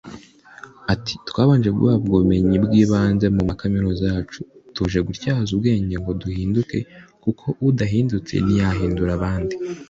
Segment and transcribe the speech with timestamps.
[0.93, 4.39] Ati “Twabanje guhabwa ubumenyi bw’ibanze mu makaminuza yacu
[4.75, 6.77] tuje gutyaza ubwenge ngo duhinduke
[7.23, 9.55] kuko udahindutse ntiyahindura abandi